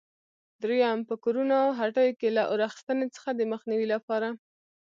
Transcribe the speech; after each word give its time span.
درېیم: 0.63 0.99
په 1.09 1.15
کورونو 1.23 1.55
او 1.63 1.69
هټیو 1.79 2.17
کې 2.19 2.29
له 2.37 2.43
اور 2.51 2.59
اخیستنې 2.67 3.07
څخه 3.15 3.29
د 3.33 3.41
مخنیوي 3.51 3.87
لپاره؟ 3.95 4.27